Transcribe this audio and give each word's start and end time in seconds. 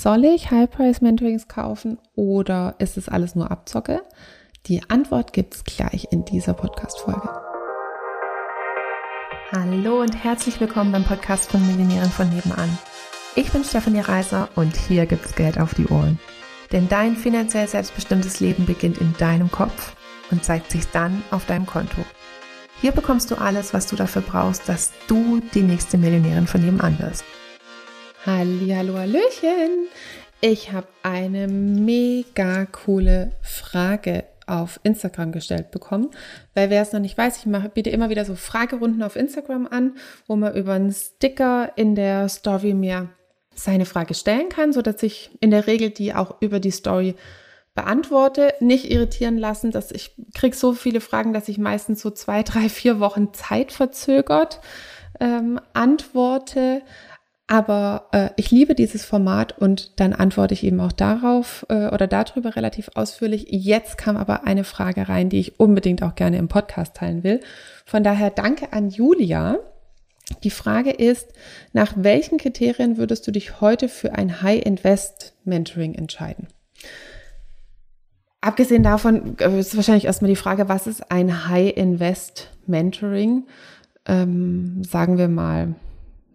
soll 0.00 0.24
ich 0.24 0.50
High-Price-Mentorings 0.50 1.46
kaufen 1.46 1.98
oder 2.14 2.74
ist 2.78 2.96
es 2.96 3.10
alles 3.10 3.34
nur 3.34 3.50
Abzocke? 3.50 4.00
Die 4.64 4.80
Antwort 4.88 5.34
gibt 5.34 5.54
es 5.54 5.64
gleich 5.64 6.08
in 6.10 6.24
dieser 6.24 6.54
Podcast-Folge. 6.54 7.28
Hallo 9.52 10.00
und 10.00 10.24
herzlich 10.24 10.58
willkommen 10.58 10.92
beim 10.92 11.04
Podcast 11.04 11.50
von 11.50 11.66
Millionären 11.66 12.08
von 12.08 12.30
nebenan. 12.30 12.78
Ich 13.34 13.52
bin 13.52 13.62
Stefanie 13.62 14.00
Reiser 14.00 14.48
und 14.56 14.74
hier 14.74 15.04
gibt 15.04 15.26
es 15.26 15.34
Geld 15.34 15.60
auf 15.60 15.74
die 15.74 15.88
Ohren. 15.88 16.18
Denn 16.72 16.88
dein 16.88 17.14
finanziell 17.14 17.68
selbstbestimmtes 17.68 18.40
Leben 18.40 18.64
beginnt 18.64 18.98
in 18.98 19.14
deinem 19.18 19.50
Kopf 19.50 19.94
und 20.30 20.42
zeigt 20.42 20.70
sich 20.70 20.86
dann 20.88 21.22
auf 21.30 21.44
deinem 21.44 21.66
Konto. 21.66 22.06
Hier 22.80 22.92
bekommst 22.92 23.30
du 23.30 23.34
alles, 23.34 23.74
was 23.74 23.86
du 23.86 23.96
dafür 23.96 24.22
brauchst, 24.22 24.66
dass 24.66 24.92
du 25.08 25.42
die 25.52 25.62
nächste 25.62 25.98
Millionärin 25.98 26.46
von 26.46 26.62
nebenan 26.62 26.98
wirst. 27.00 27.24
Hallo, 28.26 28.98
Hallöchen! 28.98 29.88
Ich 30.42 30.72
habe 30.72 30.88
eine 31.02 31.48
mega 31.48 32.66
coole 32.66 33.32
Frage 33.40 34.24
auf 34.46 34.78
Instagram 34.82 35.32
gestellt 35.32 35.70
bekommen, 35.70 36.10
weil 36.54 36.68
wer 36.68 36.82
es 36.82 36.92
noch 36.92 37.00
nicht 37.00 37.16
weiß, 37.16 37.38
ich 37.38 37.46
mache, 37.46 37.70
biete 37.70 37.88
immer 37.88 38.10
wieder 38.10 38.26
so 38.26 38.34
Fragerunden 38.34 39.02
auf 39.02 39.16
Instagram 39.16 39.66
an, 39.66 39.96
wo 40.26 40.36
man 40.36 40.54
über 40.54 40.74
einen 40.74 40.92
Sticker 40.92 41.72
in 41.76 41.94
der 41.94 42.28
Story 42.28 42.74
mir 42.74 43.08
seine 43.54 43.86
Frage 43.86 44.12
stellen 44.12 44.50
kann, 44.50 44.74
so 44.74 44.82
dass 44.82 45.02
ich 45.02 45.30
in 45.40 45.50
der 45.50 45.66
Regel 45.66 45.88
die 45.88 46.12
auch 46.12 46.42
über 46.42 46.60
die 46.60 46.72
Story 46.72 47.14
beantworte. 47.74 48.52
Nicht 48.60 48.90
irritieren 48.90 49.38
lassen, 49.38 49.70
dass 49.70 49.90
ich 49.92 50.14
kriege 50.34 50.54
so 50.54 50.74
viele 50.74 51.00
Fragen, 51.00 51.32
dass 51.32 51.48
ich 51.48 51.56
meistens 51.56 52.02
so 52.02 52.10
zwei, 52.10 52.42
drei, 52.42 52.68
vier 52.68 53.00
Wochen 53.00 53.32
Zeit 53.32 53.72
verzögert 53.72 54.60
ähm, 55.20 55.58
antworte. 55.72 56.82
Aber 57.50 58.06
äh, 58.12 58.30
ich 58.36 58.50
liebe 58.52 58.76
dieses 58.76 59.04
Format 59.04 59.58
und 59.58 59.98
dann 59.98 60.12
antworte 60.12 60.54
ich 60.54 60.62
eben 60.62 60.78
auch 60.78 60.92
darauf 60.92 61.66
äh, 61.68 61.88
oder 61.88 62.06
darüber 62.06 62.54
relativ 62.54 62.90
ausführlich. 62.94 63.46
Jetzt 63.50 63.98
kam 63.98 64.16
aber 64.16 64.46
eine 64.46 64.62
Frage 64.62 65.08
rein, 65.08 65.30
die 65.30 65.40
ich 65.40 65.58
unbedingt 65.58 66.04
auch 66.04 66.14
gerne 66.14 66.38
im 66.38 66.46
Podcast 66.46 66.94
teilen 66.94 67.24
will. 67.24 67.40
Von 67.84 68.04
daher 68.04 68.30
danke 68.30 68.72
an 68.72 68.88
Julia. 68.88 69.58
Die 70.44 70.50
Frage 70.50 70.92
ist, 70.92 71.32
nach 71.72 71.94
welchen 71.96 72.38
Kriterien 72.38 72.98
würdest 72.98 73.26
du 73.26 73.32
dich 73.32 73.60
heute 73.60 73.88
für 73.88 74.14
ein 74.14 74.42
High-Invest-Mentoring 74.42 75.96
entscheiden? 75.96 76.46
Abgesehen 78.40 78.84
davon 78.84 79.36
äh, 79.40 79.58
ist 79.58 79.74
wahrscheinlich 79.74 80.04
erstmal 80.04 80.28
die 80.28 80.36
Frage, 80.36 80.68
was 80.68 80.86
ist 80.86 81.10
ein 81.10 81.48
High-Invest-Mentoring? 81.48 83.48
Ähm, 84.06 84.84
sagen 84.84 85.18
wir 85.18 85.26
mal, 85.26 85.74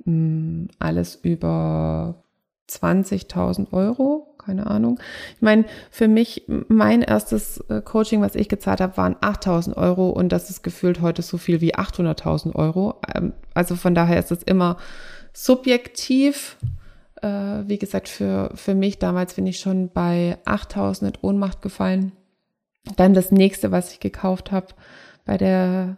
hm, 0.05 0.69
alles 0.79 1.15
über 1.15 2.23
20.000 2.69 3.73
Euro, 3.73 4.35
keine 4.37 4.67
Ahnung. 4.67 4.99
Ich 5.35 5.41
meine, 5.41 5.65
für 5.91 6.07
mich, 6.07 6.43
mein 6.47 7.01
erstes 7.01 7.59
äh, 7.69 7.81
Coaching, 7.81 8.21
was 8.21 8.35
ich 8.35 8.49
gezahlt 8.49 8.81
habe, 8.81 8.97
waren 8.97 9.15
8.000 9.15 9.75
Euro 9.75 10.09
und 10.09 10.29
das 10.29 10.49
ist 10.49 10.63
gefühlt 10.63 11.01
heute 11.01 11.21
so 11.21 11.37
viel 11.37 11.61
wie 11.61 11.75
800.000 11.75 12.55
Euro. 12.55 12.99
Ähm, 13.13 13.33
also 13.53 13.75
von 13.75 13.93
daher 13.95 14.19
ist 14.19 14.31
es 14.31 14.43
immer 14.43 14.77
subjektiv. 15.33 16.57
Äh, 17.21 17.27
wie 17.67 17.77
gesagt, 17.77 18.09
für, 18.09 18.51
für 18.55 18.73
mich 18.73 18.99
damals 18.99 19.35
bin 19.35 19.45
ich 19.47 19.59
schon 19.59 19.89
bei 19.89 20.37
8.000 20.45 21.07
in 21.07 21.13
Ohnmacht 21.21 21.61
gefallen. 21.61 22.11
Dann 22.97 23.13
das 23.13 23.31
nächste, 23.31 23.71
was 23.71 23.91
ich 23.91 23.99
gekauft 23.99 24.51
habe, 24.51 24.67
bei 25.25 25.37
der 25.37 25.97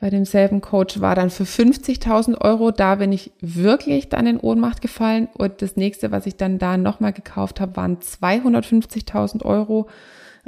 bei 0.00 0.08
demselben 0.08 0.62
Coach 0.62 1.00
war 1.00 1.14
dann 1.14 1.28
für 1.28 1.44
50.000 1.44 2.40
Euro. 2.40 2.70
Da 2.70 2.94
bin 2.94 3.12
ich 3.12 3.32
wirklich 3.40 4.08
dann 4.08 4.26
in 4.26 4.40
Ohnmacht 4.40 4.80
gefallen. 4.80 5.28
Und 5.34 5.60
das 5.60 5.76
nächste, 5.76 6.10
was 6.10 6.24
ich 6.26 6.36
dann 6.36 6.58
da 6.58 6.78
nochmal 6.78 7.12
gekauft 7.12 7.60
habe, 7.60 7.76
waren 7.76 7.98
250.000 7.98 9.44
Euro. 9.44 9.88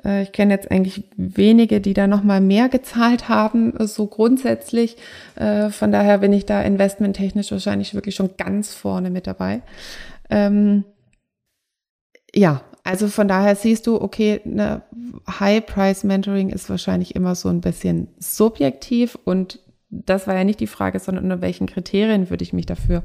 Äh, 0.05 0.23
ich 0.23 0.33
kenne 0.33 0.55
jetzt 0.55 0.71
eigentlich 0.71 1.05
wenige, 1.17 1.83
die 1.83 1.93
da 1.93 2.07
nochmal 2.07 2.41
mehr 2.41 2.71
gezahlt 2.71 3.29
haben, 3.29 3.75
so 3.87 4.07
grundsätzlich. 4.07 4.97
Äh, 5.37 5.69
von 5.69 5.93
daher 5.93 6.19
bin 6.19 6.33
ich 6.33 6.47
da 6.47 6.63
investmenttechnisch 6.63 7.51
wahrscheinlich 7.53 7.95
wirklich 7.95 8.15
schon 8.15 8.37
ganz 8.39 8.73
vorne 8.73 9.11
mit 9.11 9.27
dabei. 9.27 9.61
Ähm, 10.31 10.85
ja, 12.35 12.63
also 12.85 13.09
von 13.09 13.29
daher 13.29 13.55
siehst 13.55 13.87
du, 13.87 14.01
okay, 14.01 14.41
eine 14.45 14.83
High-Price-Mentoring 15.29 16.51
ist 16.51 16.69
wahrscheinlich 16.69 17.15
immer 17.15 17.35
so 17.35 17.49
ein 17.49 17.61
bisschen 17.61 18.09
subjektiv 18.19 19.17
und 19.25 19.61
das 19.91 20.27
war 20.27 20.35
ja 20.35 20.45
nicht 20.45 20.61
die 20.61 20.67
Frage, 20.67 20.99
sondern 20.99 21.25
unter 21.25 21.41
welchen 21.43 21.67
Kriterien 21.67 22.31
würde 22.31 22.43
ich 22.43 22.53
mich 22.53 22.67
dafür 22.67 23.05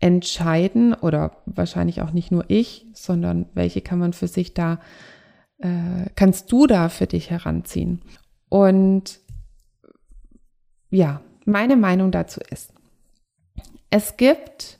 entscheiden 0.00 0.94
oder 0.94 1.38
wahrscheinlich 1.44 2.02
auch 2.02 2.12
nicht 2.12 2.30
nur 2.30 2.44
ich, 2.48 2.86
sondern 2.94 3.46
welche 3.54 3.80
kann 3.80 3.98
man 3.98 4.12
für 4.12 4.28
sich 4.28 4.54
da, 4.54 4.80
äh, 5.58 6.06
kannst 6.14 6.50
du 6.52 6.66
da 6.66 6.88
für 6.88 7.06
dich 7.06 7.30
heranziehen? 7.30 8.00
Und 8.48 9.20
ja, 10.90 11.20
meine 11.44 11.76
Meinung 11.76 12.10
dazu 12.10 12.40
ist, 12.50 12.72
es 13.90 14.16
gibt 14.16 14.78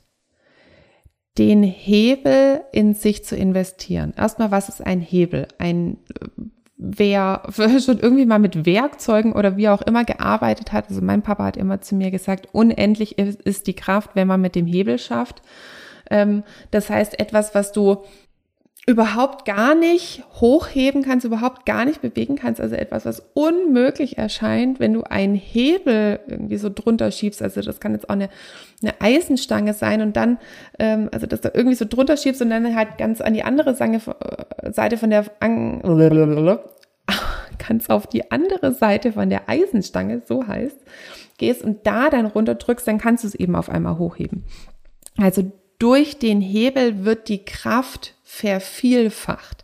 den 1.37 1.63
Hebel 1.63 2.61
in 2.71 2.93
sich 2.93 3.25
zu 3.25 3.35
investieren. 3.35 4.13
Erstmal, 4.17 4.51
was 4.51 4.69
ist 4.69 4.85
ein 4.85 5.01
Hebel? 5.01 5.47
Ein 5.57 5.97
wer 6.77 7.43
schon 7.79 7.99
irgendwie 7.99 8.25
mal 8.25 8.39
mit 8.39 8.65
Werkzeugen 8.65 9.33
oder 9.33 9.57
wie 9.57 9.69
auch 9.69 9.81
immer 9.81 10.03
gearbeitet 10.03 10.71
hat, 10.71 10.89
also 10.89 11.01
mein 11.01 11.21
Papa 11.21 11.45
hat 11.45 11.57
immer 11.57 11.81
zu 11.81 11.95
mir 11.95 12.11
gesagt, 12.11 12.49
unendlich 12.51 13.17
ist 13.17 13.67
die 13.67 13.75
Kraft, 13.75 14.11
wenn 14.13 14.27
man 14.27 14.41
mit 14.41 14.55
dem 14.55 14.65
Hebel 14.65 14.99
schafft. 14.99 15.41
Ähm, 16.09 16.43
das 16.71 16.89
heißt, 16.89 17.19
etwas, 17.19 17.55
was 17.55 17.71
du 17.71 18.03
überhaupt 18.87 19.45
gar 19.45 19.73
nicht 19.73 20.23
hochheben 20.39 21.01
kannst, 21.01 21.25
überhaupt 21.25 21.65
gar 21.65 21.85
nicht 21.85 22.01
bewegen 22.01 22.35
kannst. 22.35 22.61
Also 22.61 22.75
etwas, 22.75 23.05
was 23.05 23.23
unmöglich 23.33 24.19
erscheint, 24.19 24.79
wenn 24.79 24.93
du 24.93 25.01
einen 25.01 25.33
Hebel 25.33 26.19
irgendwie 26.27 26.57
so 26.57 26.69
drunter 26.69 27.09
schiebst. 27.09 27.41
Also 27.41 27.61
das 27.61 27.79
kann 27.79 27.93
jetzt 27.93 28.09
auch 28.09 28.13
eine, 28.13 28.29
eine 28.83 28.93
Eisenstange 29.01 29.73
sein 29.73 30.01
und 30.01 30.15
dann, 30.15 30.37
ähm, 30.77 31.09
also 31.11 31.25
dass 31.25 31.41
du 31.41 31.49
irgendwie 31.51 31.75
so 31.75 31.85
drunter 31.89 32.15
schiebst 32.15 32.43
und 32.43 32.51
dann 32.51 32.75
halt 32.75 32.99
ganz 32.99 33.21
an 33.21 33.33
die 33.33 33.43
andere 33.43 33.73
Seite 33.73 34.97
von 34.97 35.09
der, 35.09 35.25
ganz 37.67 37.89
auf 37.89 38.05
die 38.05 38.29
andere 38.31 38.71
Seite 38.71 39.13
von 39.13 39.31
der 39.31 39.49
Eisenstange, 39.49 40.21
so 40.25 40.45
heißt, 40.45 40.77
gehst 41.39 41.63
und 41.63 41.87
da 41.87 42.11
dann 42.11 42.27
runter 42.27 42.53
drückst, 42.53 42.87
dann 42.87 42.99
kannst 42.99 43.23
du 43.23 43.29
es 43.29 43.35
eben 43.35 43.55
auf 43.55 43.69
einmal 43.69 43.97
hochheben. 43.97 44.43
Also 45.17 45.51
durch 45.79 46.19
den 46.19 46.41
Hebel 46.41 47.03
wird 47.03 47.29
die 47.29 47.43
Kraft 47.43 48.14
vervielfacht. 48.25 49.63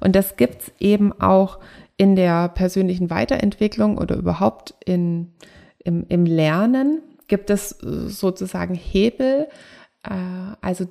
Und 0.00 0.16
das 0.16 0.36
gibt's 0.36 0.72
eben 0.80 1.12
auch 1.20 1.60
in 1.96 2.16
der 2.16 2.48
persönlichen 2.48 3.10
Weiterentwicklung 3.10 3.98
oder 3.98 4.16
überhaupt 4.16 4.74
in, 4.84 5.32
im, 5.78 6.04
im 6.08 6.24
Lernen 6.24 7.02
gibt 7.28 7.50
es 7.50 7.70
sozusagen 7.80 8.74
Hebel, 8.74 9.48
äh, 10.02 10.14
also 10.60 10.86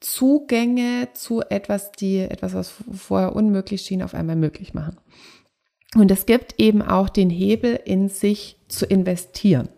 Zugänge 0.00 1.08
zu 1.14 1.40
etwas, 1.40 1.92
die 1.92 2.18
etwas, 2.18 2.54
was 2.54 2.74
vorher 2.92 3.34
unmöglich 3.34 3.82
schien, 3.82 4.02
auf 4.02 4.14
einmal 4.14 4.36
möglich 4.36 4.74
machen. 4.74 4.98
Und 5.94 6.10
es 6.10 6.26
gibt 6.26 6.60
eben 6.60 6.82
auch 6.82 7.08
den 7.08 7.30
Hebel 7.30 7.80
in 7.84 8.08
sich 8.08 8.56
zu 8.68 8.86
investieren. 8.86 9.68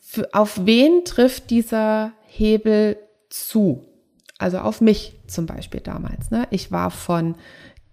Für, 0.00 0.28
auf 0.32 0.64
wen 0.64 1.04
trifft 1.04 1.50
dieser 1.50 2.12
Hebel 2.26 2.96
zu? 3.28 3.84
Also 4.38 4.58
auf 4.58 4.80
mich 4.80 5.14
zum 5.26 5.46
Beispiel 5.46 5.80
damals. 5.80 6.30
Ne? 6.30 6.46
Ich 6.50 6.72
war 6.72 6.90
von 6.90 7.36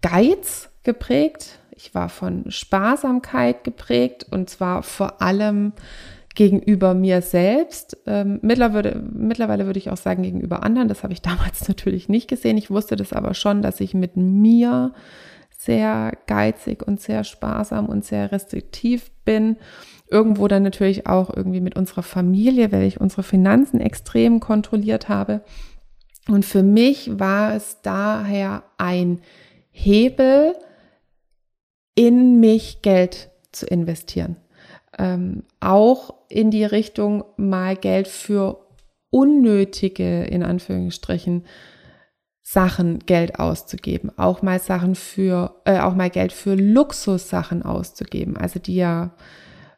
Geiz 0.01 0.69
geprägt, 0.83 1.59
ich 1.71 1.93
war 1.93 2.09
von 2.09 2.49
Sparsamkeit 2.49 3.63
geprägt 3.63 4.25
und 4.29 4.49
zwar 4.49 4.83
vor 4.83 5.21
allem 5.21 5.73
gegenüber 6.35 6.93
mir 6.93 7.21
selbst. 7.21 7.97
Ähm, 8.05 8.39
mittlerweile, 8.41 8.95
mittlerweile 9.13 9.65
würde 9.65 9.79
ich 9.79 9.89
auch 9.89 9.97
sagen 9.97 10.23
gegenüber 10.23 10.63
anderen. 10.63 10.87
Das 10.87 11.03
habe 11.03 11.13
ich 11.13 11.21
damals 11.23 11.67
natürlich 11.67 12.09
nicht 12.09 12.27
gesehen. 12.27 12.57
Ich 12.57 12.71
wusste 12.71 12.95
das 12.95 13.13
aber 13.13 13.33
schon, 13.33 13.61
dass 13.61 13.79
ich 13.79 13.93
mit 13.93 14.15
mir 14.15 14.93
sehr 15.57 16.13
geizig 16.27 16.87
und 16.87 17.01
sehr 17.01 17.25
sparsam 17.25 17.87
und 17.87 18.05
sehr 18.05 18.31
restriktiv 18.31 19.11
bin. 19.25 19.57
Irgendwo 20.09 20.47
dann 20.47 20.63
natürlich 20.63 21.05
auch 21.07 21.29
irgendwie 21.35 21.61
mit 21.61 21.75
unserer 21.75 22.03
Familie, 22.03 22.71
weil 22.71 22.83
ich 22.83 23.01
unsere 23.01 23.23
Finanzen 23.23 23.81
extrem 23.81 24.39
kontrolliert 24.39 25.09
habe. 25.09 25.41
Und 26.29 26.45
für 26.45 26.61
mich 26.61 27.19
war 27.19 27.55
es 27.55 27.81
daher 27.81 28.63
ein 28.77 29.21
Hebel, 29.71 30.53
in 31.95 32.39
mich 32.39 32.81
Geld 32.83 33.31
zu 33.51 33.65
investieren. 33.65 34.37
Ähm, 34.97 35.43
auch 35.59 36.13
in 36.29 36.51
die 36.51 36.65
Richtung 36.65 37.23
mal 37.35 37.75
Geld 37.75 38.07
für 38.07 38.67
unnötige, 39.09 40.23
in 40.25 40.43
Anführungsstrichen, 40.43 41.45
Sachen 42.43 42.99
Geld 42.99 43.39
auszugeben, 43.39 44.11
auch 44.17 44.41
mal 44.41 44.59
Sachen 44.59 44.95
für, 44.95 45.55
äh, 45.65 45.79
auch 45.79 45.95
mal 45.95 46.09
Geld 46.09 46.31
für 46.31 46.55
Luxussachen 46.55 47.63
auszugeben, 47.63 48.37
also 48.37 48.59
die 48.59 48.75
ja 48.75 49.15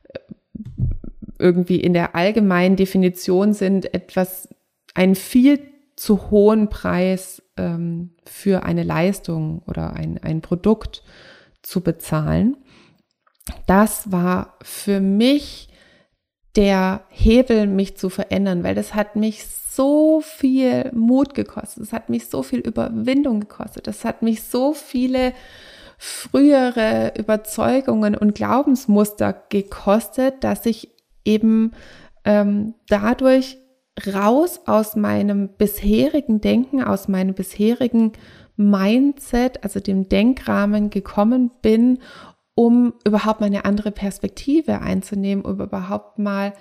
äh, 0.03 0.19
irgendwie 1.39 1.79
in 1.79 1.93
der 1.93 2.15
allgemeinen 2.15 2.75
Definition 2.75 3.53
sind 3.53 3.93
etwas, 3.93 4.49
ein 4.93 5.15
viel 5.15 5.70
zu 5.95 6.31
hohen 6.31 6.69
Preis 6.69 7.41
ähm, 7.57 8.11
für 8.25 8.63
eine 8.63 8.83
Leistung 8.83 9.61
oder 9.67 9.93
ein, 9.93 10.19
ein 10.23 10.41
Produkt 10.41 11.03
zu 11.61 11.81
bezahlen. 11.81 12.57
Das 13.67 14.11
war 14.11 14.57
für 14.61 14.99
mich 14.99 15.69
der 16.55 17.03
Hebel, 17.09 17.67
mich 17.67 17.97
zu 17.97 18.09
verändern, 18.09 18.63
weil 18.63 18.75
das 18.75 18.93
hat 18.93 19.15
mich 19.15 19.45
so 19.45 20.21
viel 20.21 20.91
Mut 20.93 21.33
gekostet, 21.33 21.83
es 21.83 21.93
hat 21.93 22.09
mich 22.09 22.27
so 22.27 22.43
viel 22.43 22.59
Überwindung 22.59 23.39
gekostet, 23.39 23.87
es 23.87 24.03
hat 24.03 24.21
mich 24.21 24.43
so 24.43 24.73
viele 24.73 25.33
frühere 25.97 27.13
Überzeugungen 27.17 28.15
und 28.15 28.35
Glaubensmuster 28.35 29.33
gekostet, 29.49 30.43
dass 30.43 30.65
ich 30.65 30.89
eben 31.23 31.71
ähm, 32.25 32.73
dadurch 32.89 33.57
raus 34.07 34.61
aus 34.65 34.95
meinem 34.95 35.49
bisherigen 35.49 36.41
Denken, 36.41 36.83
aus 36.83 37.07
meinem 37.07 37.33
bisherigen 37.33 38.13
Mindset, 38.55 39.63
also 39.63 39.79
dem 39.79 40.07
Denkrahmen 40.07 40.89
gekommen 40.89 41.51
bin, 41.61 41.99
um 42.55 42.93
überhaupt 43.05 43.39
mal 43.39 43.47
eine 43.47 43.65
andere 43.65 43.91
Perspektive 43.91 44.81
einzunehmen, 44.81 45.43
um 45.43 45.59
überhaupt 45.59 46.19
mal 46.19 46.53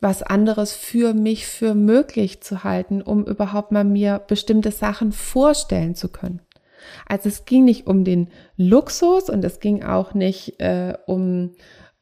was 0.00 0.22
anderes 0.22 0.72
für 0.72 1.12
mich 1.12 1.46
für 1.46 1.74
möglich 1.74 2.40
zu 2.42 2.64
halten, 2.64 3.02
um 3.02 3.26
überhaupt 3.26 3.70
mal 3.72 3.84
mir 3.84 4.18
bestimmte 4.18 4.70
Sachen 4.70 5.12
vorstellen 5.12 5.94
zu 5.94 6.08
können. 6.08 6.40
Also 7.06 7.28
es 7.28 7.44
ging 7.44 7.64
nicht 7.64 7.86
um 7.86 8.04
den 8.04 8.28
Luxus 8.56 9.28
und 9.28 9.44
es 9.44 9.60
ging 9.60 9.82
auch 9.82 10.14
nicht 10.14 10.60
äh, 10.60 10.94
um, 11.06 11.52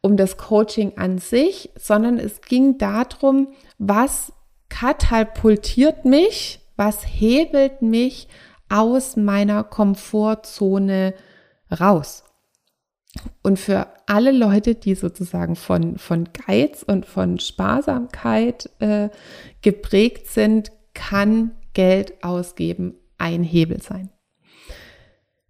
um 0.00 0.16
das 0.16 0.36
Coaching 0.36 0.96
an 0.96 1.18
sich, 1.18 1.70
sondern 1.76 2.18
es 2.18 2.40
ging 2.40 2.78
darum, 2.78 3.48
was 3.78 4.32
katapultiert 4.68 6.04
mich, 6.04 6.60
was 6.76 7.04
hebelt 7.04 7.82
mich 7.82 8.28
aus 8.68 9.16
meiner 9.16 9.64
Komfortzone 9.64 11.14
raus. 11.80 12.24
Und 13.42 13.58
für 13.58 13.88
alle 14.06 14.32
Leute, 14.32 14.74
die 14.74 14.94
sozusagen 14.94 15.56
von, 15.56 15.98
von 15.98 16.28
Geiz 16.46 16.82
und 16.82 17.06
von 17.06 17.38
Sparsamkeit 17.38 18.70
äh, 18.78 19.08
geprägt 19.62 20.28
sind, 20.28 20.70
kann 20.94 21.52
Geld 21.72 22.22
ausgeben 22.22 22.94
ein 23.18 23.42
Hebel 23.42 23.82
sein. 23.82 24.10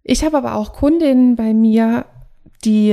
Ich 0.03 0.23
habe 0.23 0.37
aber 0.37 0.55
auch 0.55 0.73
Kundinnen 0.73 1.35
bei 1.35 1.53
mir, 1.53 2.05
die 2.65 2.91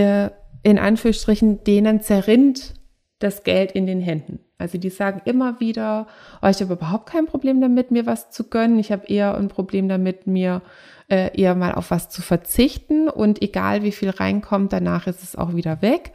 in 0.63 0.79
Anführungsstrichen, 0.79 1.65
denen 1.65 2.01
zerrinnt 2.01 2.75
das 3.19 3.45
Geld 3.45 3.73
in 3.73 3.87
den 3.87 4.01
Händen. 4.01 4.41
Also 4.59 4.79
die 4.79 4.91
sagen 4.91 5.21
immer 5.25 5.61
wieder, 5.61 6.07
oh, 6.41 6.47
ich 6.47 6.61
habe 6.61 6.75
überhaupt 6.75 7.07
kein 7.07 7.27
Problem 7.27 7.61
damit, 7.61 7.91
mir 7.91 8.07
was 8.07 8.31
zu 8.31 8.45
gönnen. 8.45 8.79
Ich 8.79 8.91
habe 8.91 9.07
eher 9.07 9.37
ein 9.37 9.49
Problem 9.49 9.89
damit, 9.89 10.27
mir 10.27 10.63
äh, 11.09 11.39
eher 11.39 11.55
mal 11.55 11.75
auf 11.75 11.91
was 11.91 12.09
zu 12.09 12.23
verzichten. 12.23 13.09
Und 13.09 13.43
egal 13.43 13.83
wie 13.83 13.93
viel 13.93 14.11
reinkommt, 14.11 14.73
danach 14.73 15.07
ist 15.07 15.23
es 15.23 15.37
auch 15.37 15.55
wieder 15.55 15.83
weg. 15.83 16.13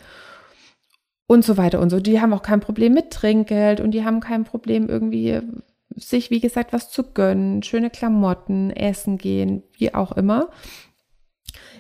Und 1.28 1.46
so 1.46 1.56
weiter 1.58 1.80
und 1.80 1.92
so. 1.92 2.00
Die 2.00 2.20
haben 2.20 2.34
auch 2.34 2.42
kein 2.42 2.60
Problem 2.60 2.94
mit 2.94 3.12
Trinkgeld 3.12 3.80
und 3.80 3.92
die 3.92 4.04
haben 4.04 4.20
kein 4.20 4.44
Problem 4.44 4.90
irgendwie 4.90 5.40
sich, 5.96 6.30
wie 6.30 6.40
gesagt, 6.40 6.74
was 6.74 6.90
zu 6.90 7.14
gönnen, 7.14 7.64
schöne 7.64 7.90
Klamotten, 7.90 8.72
essen 8.72 9.18
gehen, 9.18 9.64
wie 9.78 9.94
auch 9.94 10.14
immer. 10.14 10.50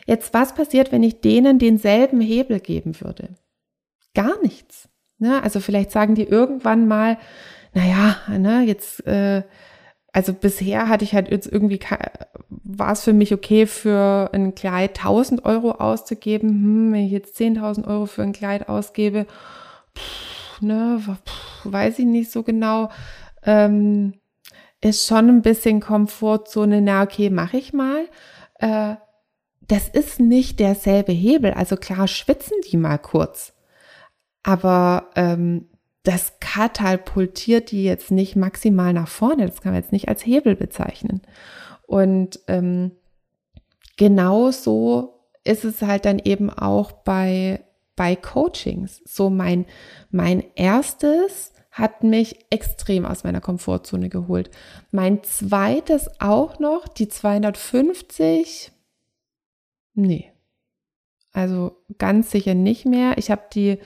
Jetzt, 0.05 0.33
was 0.33 0.53
passiert, 0.53 0.91
wenn 0.91 1.03
ich 1.03 1.21
denen 1.21 1.59
denselben 1.59 2.21
Hebel 2.21 2.59
geben 2.59 2.99
würde? 2.99 3.29
Gar 4.13 4.41
nichts. 4.41 4.89
Ne? 5.21 5.41
Also 5.43 5.59
vielleicht 5.59 5.91
sagen 5.91 6.15
die 6.15 6.23
irgendwann 6.23 6.87
mal, 6.87 7.17
naja, 7.73 8.17
ne, 8.27 8.63
jetzt, 8.63 9.05
äh, 9.05 9.43
also 10.11 10.33
bisher 10.33 10.89
hatte 10.89 11.05
ich 11.05 11.13
halt 11.13 11.29
jetzt 11.29 11.45
irgendwie, 11.45 11.79
war 12.49 12.91
es 12.91 13.03
für 13.03 13.13
mich 13.13 13.31
okay, 13.31 13.67
für 13.67 14.31
ein 14.33 14.55
Kleid 14.55 14.97
1000 14.97 15.45
Euro 15.45 15.73
auszugeben. 15.73 16.49
Hm, 16.49 16.93
wenn 16.93 17.05
ich 17.05 17.11
jetzt 17.11 17.39
10.000 17.39 17.87
Euro 17.87 18.07
für 18.07 18.23
ein 18.23 18.33
Kleid 18.33 18.67
ausgebe, 18.67 19.27
pff, 19.95 20.61
ne, 20.61 20.99
pff, 20.99 21.65
weiß 21.65 21.99
ich 21.99 22.05
nicht 22.05 22.31
so 22.31 22.41
genau. 22.41 22.89
Ähm, 23.43 24.15
ist 24.81 25.05
schon 25.05 25.29
ein 25.29 25.43
bisschen 25.43 25.81
Komfortzone, 25.81 26.81
na 26.81 27.03
okay, 27.03 27.29
mache 27.29 27.57
ich 27.57 27.73
mal. 27.73 28.07
Äh, 28.59 28.95
das 29.67 29.87
ist 29.87 30.19
nicht 30.19 30.59
derselbe 30.59 31.11
Hebel. 31.11 31.53
Also 31.53 31.77
klar 31.77 32.07
schwitzen 32.07 32.57
die 32.71 32.77
mal 32.77 32.97
kurz, 32.97 33.53
aber 34.43 35.09
ähm, 35.15 35.67
das 36.03 36.39
katapultiert 36.39 37.71
die 37.71 37.83
jetzt 37.83 38.11
nicht 38.11 38.35
maximal 38.35 38.93
nach 38.93 39.07
vorne. 39.07 39.45
Das 39.45 39.61
kann 39.61 39.73
man 39.73 39.81
jetzt 39.81 39.91
nicht 39.91 40.09
als 40.09 40.25
Hebel 40.25 40.55
bezeichnen. 40.55 41.21
Und 41.85 42.39
ähm, 42.47 42.91
genauso 43.97 45.27
ist 45.43 45.63
es 45.63 45.81
halt 45.81 46.05
dann 46.05 46.19
eben 46.19 46.49
auch 46.49 46.91
bei, 46.91 47.63
bei 47.95 48.15
Coachings. 48.15 49.01
So 49.05 49.29
mein, 49.29 49.65
mein 50.09 50.43
erstes 50.55 51.53
hat 51.71 52.03
mich 52.03 52.45
extrem 52.49 53.05
aus 53.05 53.23
meiner 53.23 53.41
Komfortzone 53.41 54.09
geholt. 54.09 54.49
Mein 54.91 55.23
zweites 55.23 56.09
auch 56.19 56.59
noch, 56.59 56.87
die 56.87 57.07
250, 57.07 58.71
nee. 59.93 60.31
Also 61.33 61.77
ganz 61.97 62.31
sicher 62.31 62.55
nicht 62.55 62.85
mehr. 62.85 63.17
Ich 63.17 63.31
habe 63.31 63.43
die 63.53 63.77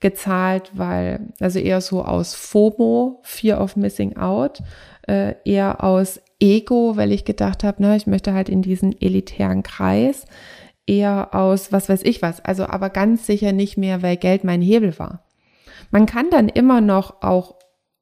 gezahlt, 0.00 0.70
weil, 0.74 1.28
also 1.40 1.58
eher 1.58 1.80
so 1.80 2.04
aus 2.04 2.34
FOMO, 2.34 3.20
Fear 3.22 3.60
of 3.60 3.76
Missing 3.76 4.16
Out, 4.16 4.62
äh, 5.06 5.34
eher 5.44 5.82
aus 5.82 6.20
Ego, 6.40 6.96
weil 6.96 7.12
ich 7.12 7.24
gedacht 7.24 7.64
habe, 7.64 7.82
ne, 7.82 7.96
ich 7.96 8.06
möchte 8.06 8.32
halt 8.32 8.48
in 8.48 8.62
diesen 8.62 8.98
elitären 9.00 9.62
Kreis, 9.62 10.26
eher 10.86 11.34
aus 11.34 11.72
was 11.72 11.88
weiß 11.88 12.02
ich 12.04 12.22
was, 12.22 12.44
also 12.44 12.64
aber 12.66 12.90
ganz 12.90 13.26
sicher 13.26 13.52
nicht 13.52 13.76
mehr, 13.76 14.02
weil 14.02 14.16
Geld 14.16 14.44
mein 14.44 14.62
Hebel 14.62 14.98
war. 14.98 15.24
Man 15.90 16.06
kann 16.06 16.30
dann 16.30 16.48
immer 16.48 16.80
noch 16.80 17.22
auch 17.22 17.56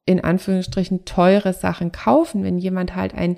in 0.05 0.23
Anführungsstrichen 0.23 1.05
teure 1.05 1.53
Sachen 1.53 1.91
kaufen, 1.91 2.43
wenn 2.43 2.57
jemand 2.57 2.95
halt 2.95 3.13
einen 3.13 3.37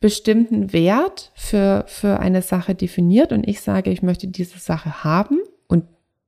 bestimmten 0.00 0.72
Wert 0.72 1.30
für, 1.34 1.84
für 1.86 2.20
eine 2.20 2.42
Sache 2.42 2.74
definiert 2.74 3.32
und 3.32 3.46
ich 3.46 3.60
sage, 3.60 3.90
ich 3.90 4.02
möchte 4.02 4.26
diese 4.26 4.58
Sache 4.58 5.04
haben 5.04 5.38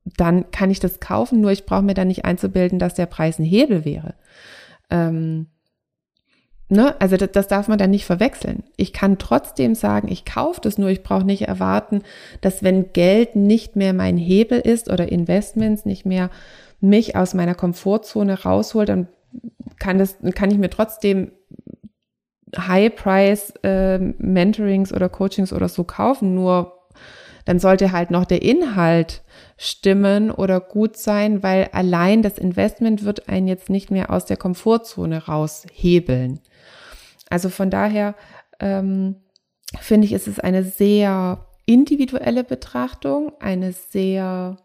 dann 0.04 0.50
kann 0.50 0.70
ich 0.70 0.80
das 0.80 1.00
kaufen, 1.00 1.40
nur 1.40 1.52
ich 1.52 1.66
brauche 1.66 1.82
mir 1.82 1.94
dann 1.94 2.08
nicht 2.08 2.24
einzubilden, 2.24 2.78
dass 2.78 2.94
der 2.94 3.06
Preis 3.06 3.38
ein 3.38 3.44
Hebel 3.44 3.84
wäre. 3.84 4.14
Ähm, 4.90 5.46
ne? 6.68 7.00
Also 7.00 7.16
das, 7.16 7.30
das 7.32 7.48
darf 7.48 7.68
man 7.68 7.78
dann 7.78 7.90
nicht 7.90 8.04
verwechseln. 8.04 8.64
Ich 8.76 8.92
kann 8.92 9.18
trotzdem 9.18 9.74
sagen, 9.74 10.08
ich 10.10 10.24
kaufe 10.24 10.60
das, 10.60 10.78
nur 10.78 10.90
ich 10.90 11.02
brauche 11.02 11.24
nicht 11.24 11.42
erwarten, 11.42 12.02
dass 12.40 12.62
wenn 12.62 12.92
Geld 12.92 13.36
nicht 13.36 13.76
mehr 13.76 13.92
mein 13.92 14.16
Hebel 14.16 14.60
ist 14.60 14.90
oder 14.90 15.10
Investments 15.10 15.84
nicht 15.84 16.04
mehr 16.04 16.30
mich 16.80 17.14
aus 17.14 17.32
meiner 17.32 17.54
Komfortzone 17.54 18.42
rausholt, 18.42 18.88
dann 18.88 19.06
kann, 19.78 19.98
das, 19.98 20.16
kann 20.34 20.50
ich 20.50 20.58
mir 20.58 20.70
trotzdem 20.70 21.30
High-Price 22.56 23.54
äh, 23.62 23.98
Mentorings 23.98 24.92
oder 24.92 25.08
Coachings 25.08 25.52
oder 25.52 25.68
so 25.68 25.84
kaufen, 25.84 26.34
nur 26.34 26.78
dann 27.44 27.58
sollte 27.58 27.92
halt 27.92 28.10
noch 28.10 28.24
der 28.24 28.42
Inhalt 28.42 29.22
stimmen 29.62 30.32
oder 30.32 30.60
gut 30.60 30.96
sein, 30.96 31.44
weil 31.44 31.68
allein 31.70 32.20
das 32.22 32.36
Investment 32.36 33.04
wird 33.04 33.28
einen 33.28 33.46
jetzt 33.46 33.70
nicht 33.70 33.92
mehr 33.92 34.10
aus 34.10 34.24
der 34.24 34.36
Komfortzone 34.36 35.26
raushebeln. 35.26 36.40
Also 37.30 37.48
von 37.48 37.70
daher 37.70 38.16
ähm, 38.58 39.22
finde 39.78 40.06
ich, 40.06 40.14
ist 40.14 40.26
es 40.26 40.40
eine 40.40 40.64
sehr 40.64 41.46
individuelle 41.64 42.42
Betrachtung, 42.42 43.34
eine 43.38 43.72
sehr 43.72 44.56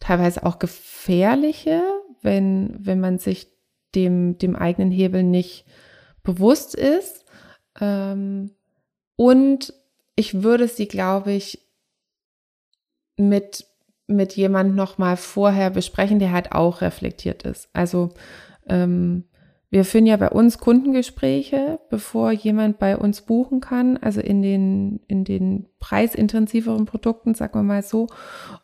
teilweise 0.00 0.46
auch 0.46 0.58
gefährliche, 0.58 1.82
wenn, 2.22 2.74
wenn 2.78 3.00
man 3.00 3.18
sich 3.18 3.52
dem, 3.94 4.38
dem 4.38 4.56
eigenen 4.56 4.90
Hebel 4.90 5.24
nicht 5.24 5.66
bewusst 6.22 6.74
ist. 6.74 7.26
Ähm, 7.78 8.52
und 9.16 9.74
ich 10.14 10.42
würde 10.42 10.68
sie, 10.68 10.88
glaube 10.88 11.32
ich, 11.32 11.66
mit, 13.18 13.66
mit 14.06 14.34
jemand 14.34 14.76
noch 14.76 14.98
mal 14.98 15.16
vorher 15.16 15.70
besprechen, 15.70 16.18
der 16.18 16.32
halt 16.32 16.52
auch 16.52 16.80
reflektiert 16.80 17.42
ist. 17.42 17.68
Also 17.72 18.10
ähm, 18.68 19.24
wir 19.68 19.84
führen 19.84 20.06
ja 20.06 20.16
bei 20.16 20.30
uns 20.30 20.58
Kundengespräche, 20.58 21.80
bevor 21.90 22.30
jemand 22.30 22.78
bei 22.78 22.96
uns 22.96 23.22
buchen 23.22 23.60
kann, 23.60 23.96
also 23.96 24.20
in 24.20 24.40
den, 24.40 25.00
in 25.08 25.24
den 25.24 25.66
preisintensiveren 25.80 26.86
Produkten, 26.86 27.34
sagen 27.34 27.58
wir 27.58 27.62
mal 27.64 27.82
so. 27.82 28.06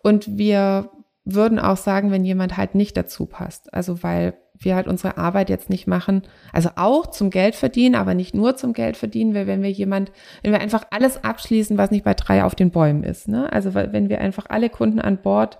Und 0.03 0.39
wir 0.39 0.91
würden 1.25 1.59
auch 1.59 1.77
sagen, 1.77 2.11
wenn 2.11 2.25
jemand 2.25 2.57
halt 2.57 2.75
nicht 2.75 2.97
dazu 2.97 3.27
passt. 3.27 3.75
Also 3.75 4.03
weil 4.03 4.35
wir 4.65 4.75
halt 4.75 4.87
unsere 4.87 5.17
Arbeit 5.19 5.51
jetzt 5.51 5.71
nicht 5.71 5.87
machen, 5.87 6.23
also 6.53 6.71
auch 6.77 7.07
zum 7.09 7.31
Geld 7.31 7.55
verdienen, 7.55 7.95
aber 7.95 8.15
nicht 8.15 8.35
nur 8.35 8.57
zum 8.57 8.73
Geld 8.73 8.97
verdienen, 8.97 9.35
weil 9.35 9.47
wenn 9.47 9.63
wir 9.63 9.71
jemand, 9.71 10.13
wenn 10.43 10.53
wir 10.53 10.61
einfach 10.61 10.85
alles 10.91 11.23
abschließen, 11.23 11.79
was 11.79 11.91
nicht 11.91 12.05
bei 12.05 12.15
drei 12.15 12.45
auf 12.45 12.55
den 12.55 12.71
Bäumen 12.71 13.05
ist, 13.05 13.29
ne? 13.29 13.53
Also 13.53 13.75
wenn 13.75 14.09
wir 14.09 14.21
einfach 14.21 14.47
alle 14.49 14.71
Kunden 14.71 15.01
an 15.01 15.19
Bord 15.19 15.59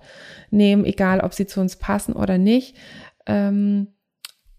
nehmen, 0.51 0.85
egal 0.85 1.19
ob 1.21 1.33
sie 1.33 1.47
zu 1.47 1.59
uns 1.61 1.75
passen 1.75 2.13
oder 2.13 2.37
nicht, 2.37 2.75
ähm, 3.25 3.87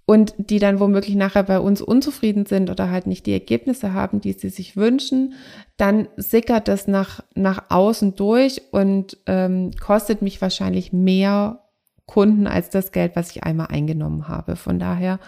und 0.07 0.35
die 0.37 0.59
dann 0.59 0.81
womöglich 0.81 1.15
nachher 1.15 1.45
bei 1.45 1.59
uns 1.59 1.81
unzufrieden 1.81 2.45
sind 2.45 2.69
oder 2.71 2.91
halt 2.91 3.07
nicht 3.07 3.25
die 3.27 3.33
Ergebnisse 3.33 3.95
haben, 3.95 4.21
die 4.21 4.33
sie 4.33 4.51
sich 4.51 4.77
wünschen, 4.77 5.35
dann 5.77 6.09
sickert 6.17 6.69
das 6.69 6.87
nach, 6.87 7.21
nach 7.35 7.65
außen 7.71 8.15
durch 8.15 8.63
und 8.71 9.17
ähm, 9.27 9.71
kostet 9.81 10.21
mich 10.21 10.43
wahrscheinlich 10.43 10.93
mehr 10.93 11.64
Kunden 12.07 12.47
als 12.47 12.71
das 12.71 12.93
Geld, 12.93 13.17
was 13.17 13.31
ich 13.31 13.45
einmal 13.45 13.69
eingenommen 13.69 14.29
habe. 14.29 14.57
Von 14.57 14.79
daher 14.79 15.19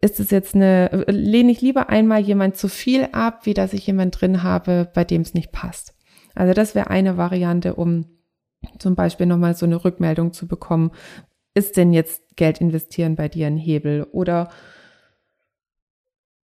ist 0.00 0.20
es 0.20 0.30
jetzt 0.30 0.54
eine, 0.54 1.04
lehne 1.08 1.52
ich 1.52 1.60
lieber 1.60 1.88
einmal 1.88 2.20
jemand 2.20 2.56
zu 2.56 2.68
viel 2.68 3.08
ab, 3.12 3.44
wie 3.44 3.54
dass 3.54 3.72
ich 3.72 3.86
jemand 3.86 4.20
drin 4.20 4.42
habe, 4.42 4.90
bei 4.94 5.04
dem 5.04 5.22
es 5.22 5.34
nicht 5.34 5.52
passt. 5.52 5.94
Also 6.34 6.52
das 6.52 6.74
wäre 6.74 6.90
eine 6.90 7.16
Variante, 7.16 7.74
um 7.74 8.06
zum 8.78 8.94
Beispiel 8.94 9.26
nochmal 9.26 9.54
so 9.54 9.66
eine 9.66 9.84
Rückmeldung 9.84 10.32
zu 10.32 10.46
bekommen. 10.46 10.90
Ist 11.54 11.76
denn 11.76 11.92
jetzt 11.92 12.36
Geld 12.36 12.60
investieren 12.60 13.16
bei 13.16 13.28
dir 13.28 13.46
ein 13.46 13.56
Hebel? 13.56 14.04
Oder 14.12 14.48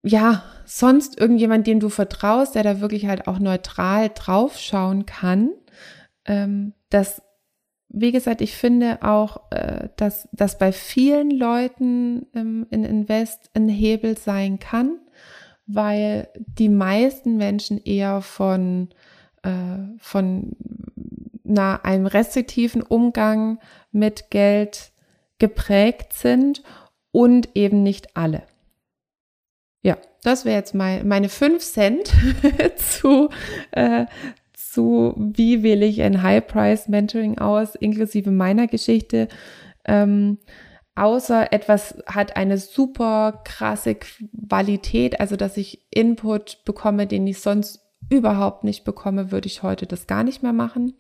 ja, 0.04 0.44
sonst 0.66 1.20
irgendjemand, 1.20 1.68
dem 1.68 1.80
du 1.80 1.90
vertraust, 1.90 2.56
der 2.56 2.64
da 2.64 2.82
wirklich 2.82 3.08
halt 3.08 3.28
auch 3.28 3.40
neutral 3.40 4.10
draufschauen 4.14 5.06
kann. 5.06 5.52
Ähm, 6.26 6.74
das 6.90 7.22
wie 7.90 8.12
gesagt, 8.12 8.42
ich 8.42 8.56
finde 8.56 9.00
auch, 9.02 9.52
äh, 9.52 9.90
dass, 9.98 10.30
dass 10.32 10.58
bei 10.58 10.72
vielen 10.72 11.32
Leuten 11.32 12.28
ähm, 12.36 12.68
in 12.70 12.84
Invest 12.84 13.50
ein 13.56 13.68
Hebel 13.68 14.18
sein 14.18 14.60
kann, 14.60 15.00
weil 15.66 16.30
die 16.36 16.70
meisten 16.70 17.38
Menschen 17.38 17.84
eher 17.84 18.22
von, 18.22 18.90
äh, 19.44 19.80
von 19.98 20.56
na, 21.44 21.78
einem 21.84 22.06
restriktiven 22.06 22.84
Umgang 22.84 23.60
mit 23.92 24.30
Geld 24.30 24.92
geprägt 25.40 26.14
sind 26.14 26.62
und 27.12 27.50
eben 27.56 27.82
nicht 27.82 28.16
alle. 28.16 28.44
Ja, 29.82 29.98
das 30.24 30.46
wäre 30.46 30.58
jetzt 30.58 30.76
mein, 30.76 31.08
meine 31.08 31.30
fünf 31.30 31.64
Cent 31.64 32.12
zu, 32.76 33.30
äh, 33.72 34.06
zu, 34.72 35.14
wie 35.18 35.64
wähle 35.64 35.86
ich 35.86 36.02
ein 36.02 36.22
High-Price-Mentoring 36.22 37.38
aus, 37.38 37.76
inklusive 37.76 38.32
meiner 38.32 38.68
Geschichte. 38.68 39.28
Ähm, 39.86 40.38
außer 40.96 41.52
etwas 41.54 41.98
hat 42.06 42.36
eine 42.36 42.58
super 42.58 43.42
krasse 43.44 43.96
Qualität, 43.96 45.20
also 45.20 45.36
dass 45.36 45.58
ich 45.58 45.86
Input 45.92 46.64
bekomme, 46.66 47.08
den 47.08 47.26
ich 47.28 47.40
sonst 47.40 47.86
überhaupt 48.10 48.64
nicht 48.64 48.84
bekomme, 48.84 49.32
würde 49.32 49.48
ich 49.48 49.64
heute 49.64 49.86
das 49.86 50.08
gar 50.08 50.24
nicht 50.24 50.42
mehr 50.44 50.54
machen. 50.54 50.94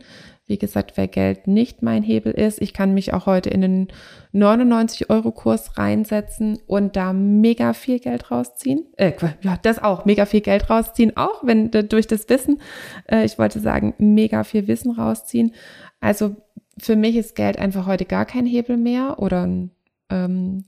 Wie 0.49 0.57
gesagt, 0.57 0.97
wer 0.97 1.07
Geld 1.07 1.45
nicht 1.45 1.83
mein 1.83 2.01
Hebel 2.01 2.31
ist, 2.31 2.59
ich 2.59 2.73
kann 2.73 2.95
mich 2.95 3.13
auch 3.13 3.27
heute 3.27 3.51
in 3.51 3.61
den 3.61 3.87
99-Euro-Kurs 4.33 5.77
reinsetzen 5.77 6.57
und 6.65 6.95
da 6.95 7.13
mega 7.13 7.73
viel 7.73 7.99
Geld 7.99 8.31
rausziehen. 8.31 8.87
Äh, 8.97 9.13
ja, 9.41 9.59
das 9.61 9.77
auch, 9.77 10.05
mega 10.05 10.25
viel 10.25 10.41
Geld 10.41 10.67
rausziehen, 10.71 11.15
auch 11.15 11.43
wenn 11.43 11.69
durch 11.69 12.07
das 12.07 12.27
Wissen, 12.29 12.59
äh, 13.05 13.25
ich 13.25 13.37
wollte 13.37 13.59
sagen, 13.59 13.93
mega 13.99 14.43
viel 14.43 14.67
Wissen 14.67 14.91
rausziehen. 14.91 15.53
Also 15.99 16.35
für 16.79 16.95
mich 16.95 17.15
ist 17.15 17.35
Geld 17.35 17.59
einfach 17.59 17.85
heute 17.85 18.05
gar 18.05 18.25
kein 18.25 18.47
Hebel 18.47 18.77
mehr 18.77 19.19
oder 19.19 19.47
ähm, 20.09 20.65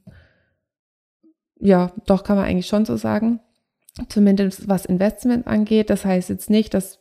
ja, 1.59 1.91
doch 2.05 2.23
kann 2.23 2.37
man 2.37 2.45
eigentlich 2.45 2.67
schon 2.67 2.85
so 2.85 2.97
sagen. 2.97 3.39
Zumindest 4.09 4.69
was 4.69 4.85
Investment 4.85 5.47
angeht. 5.47 5.89
Das 5.89 6.05
heißt 6.05 6.29
jetzt 6.29 6.51
nicht, 6.51 6.75
dass 6.75 7.00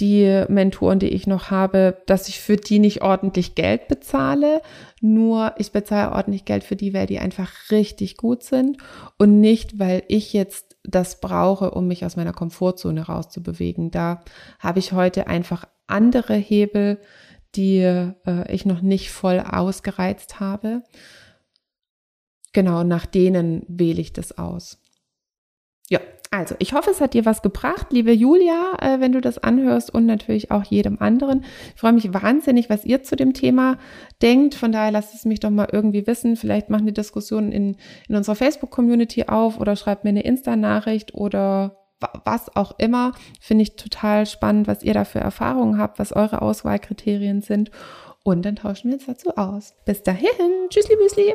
die 0.00 0.44
Mentoren, 0.48 0.98
die 0.98 1.08
ich 1.08 1.26
noch 1.26 1.50
habe, 1.50 2.02
dass 2.06 2.28
ich 2.28 2.40
für 2.40 2.56
die 2.56 2.78
nicht 2.78 3.02
ordentlich 3.02 3.54
Geld 3.54 3.88
bezahle. 3.88 4.62
Nur 5.00 5.54
ich 5.58 5.72
bezahle 5.72 6.12
ordentlich 6.12 6.44
Geld 6.44 6.64
für 6.64 6.76
die, 6.76 6.94
weil 6.94 7.06
die 7.06 7.18
einfach 7.18 7.52
richtig 7.70 8.16
gut 8.16 8.42
sind 8.42 8.78
und 9.18 9.40
nicht, 9.40 9.78
weil 9.78 10.02
ich 10.08 10.32
jetzt 10.32 10.76
das 10.84 11.20
brauche, 11.20 11.72
um 11.72 11.88
mich 11.88 12.04
aus 12.04 12.16
meiner 12.16 12.32
Komfortzone 12.32 13.06
rauszubewegen. 13.06 13.90
Da 13.90 14.22
habe 14.58 14.78
ich 14.78 14.92
heute 14.92 15.26
einfach 15.26 15.66
andere 15.86 16.34
Hebel, 16.34 16.98
die 17.54 17.78
äh, 17.80 18.14
ich 18.52 18.66
noch 18.66 18.82
nicht 18.82 19.10
voll 19.10 19.40
ausgereizt 19.40 20.40
habe. 20.40 20.82
Genau, 22.52 22.82
nach 22.84 23.06
denen 23.06 23.64
wähle 23.68 24.00
ich 24.00 24.12
das 24.12 24.38
aus. 24.38 24.78
Ja, 25.90 26.00
also, 26.30 26.54
ich 26.58 26.74
hoffe, 26.74 26.90
es 26.90 27.00
hat 27.00 27.14
dir 27.14 27.24
was 27.24 27.40
gebracht, 27.40 27.86
liebe 27.90 28.12
Julia, 28.12 28.76
äh, 28.82 29.00
wenn 29.00 29.12
du 29.12 29.20
das 29.20 29.38
anhörst 29.38 29.92
und 29.94 30.04
natürlich 30.04 30.50
auch 30.50 30.64
jedem 30.64 31.00
anderen. 31.00 31.44
Ich 31.74 31.80
freue 31.80 31.94
mich 31.94 32.12
wahnsinnig, 32.12 32.68
was 32.68 32.84
ihr 32.84 33.02
zu 33.02 33.16
dem 33.16 33.32
Thema 33.32 33.78
denkt. 34.20 34.54
Von 34.54 34.70
daher 34.70 34.90
lasst 34.90 35.14
es 35.14 35.24
mich 35.24 35.40
doch 35.40 35.48
mal 35.48 35.68
irgendwie 35.72 36.06
wissen. 36.06 36.36
Vielleicht 36.36 36.68
machen 36.68 36.86
die 36.86 36.92
Diskussionen 36.92 37.50
in, 37.50 37.76
in 38.08 38.14
unserer 38.14 38.36
Facebook-Community 38.36 39.24
auf 39.24 39.58
oder 39.58 39.74
schreibt 39.74 40.04
mir 40.04 40.10
eine 40.10 40.22
Insta-Nachricht 40.22 41.14
oder 41.14 41.78
was 42.24 42.54
auch 42.54 42.78
immer. 42.78 43.12
Finde 43.40 43.62
ich 43.62 43.76
total 43.76 44.26
spannend, 44.26 44.68
was 44.68 44.82
ihr 44.82 44.92
da 44.92 45.04
für 45.04 45.20
Erfahrungen 45.20 45.78
habt, 45.78 45.98
was 45.98 46.12
eure 46.12 46.42
Auswahlkriterien 46.42 47.40
sind. 47.40 47.70
Und 48.22 48.44
dann 48.44 48.56
tauschen 48.56 48.90
wir 48.90 48.96
uns 48.96 49.06
dazu 49.06 49.34
aus. 49.36 49.74
Bis 49.86 50.02
dahin. 50.02 50.28
Tschüssli, 50.68 50.96
Büsli. 50.96 51.34